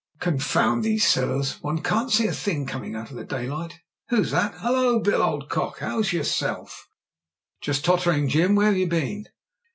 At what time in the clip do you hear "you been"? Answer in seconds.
8.77-9.27